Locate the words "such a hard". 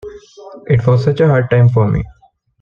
1.03-1.51